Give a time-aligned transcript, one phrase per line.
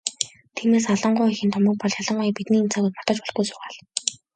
[0.55, 3.77] Тиймээс, Алан гоо эхийн домог бол ялангуяа бидний энэ цаг үед мартаж болохгүй сургаал.